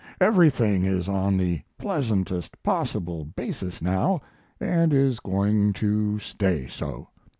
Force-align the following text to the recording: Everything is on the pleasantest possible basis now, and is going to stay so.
Everything 0.19 0.83
is 0.83 1.07
on 1.07 1.37
the 1.37 1.61
pleasantest 1.77 2.63
possible 2.63 3.23
basis 3.23 3.83
now, 3.83 4.19
and 4.59 4.91
is 4.93 5.19
going 5.19 5.73
to 5.73 6.17
stay 6.17 6.67
so. 6.67 7.07